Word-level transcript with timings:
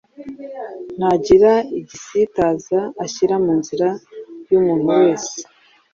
ntagire 0.97 1.53
igisitaza 1.79 2.79
ashyira 3.03 3.35
mu 3.43 3.53
nzira 3.59 3.87
y’umuntu 4.51 4.85
wese, 4.99 5.37